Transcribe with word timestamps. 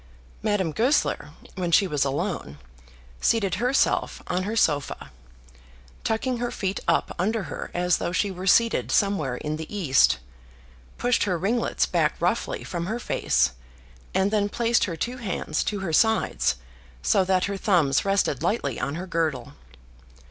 Madame 0.41 0.71
Goesler, 0.71 1.29
when 1.53 1.71
she 1.71 1.85
was 1.85 2.03
alone, 2.03 2.57
seated 3.19 3.61
herself 3.61 4.19
on 4.25 4.45
her 4.45 4.55
sofa, 4.55 5.11
tucking 6.03 6.37
her 6.37 6.49
feet 6.49 6.79
up 6.87 7.13
under 7.19 7.43
her 7.43 7.69
as 7.75 7.99
though 7.99 8.11
she 8.11 8.31
were 8.31 8.47
seated 8.47 8.91
somewhere 8.91 9.35
in 9.37 9.57
the 9.57 9.69
East, 9.71 10.17
pushed 10.97 11.25
her 11.25 11.37
ringlets 11.37 11.85
back 11.85 12.15
roughly 12.19 12.63
from 12.63 12.87
her 12.87 12.97
face, 12.97 13.51
and 14.15 14.31
then 14.31 14.49
placed 14.49 14.85
her 14.85 14.95
two 14.95 15.17
hands 15.17 15.63
to 15.63 15.81
her 15.81 15.93
sides 15.93 16.55
so 17.03 17.23
that 17.23 17.45
her 17.45 17.55
thumbs 17.55 18.03
rested 18.03 18.41
lightly 18.41 18.79
on 18.79 18.95
her 18.95 19.05
girdle. 19.05 19.53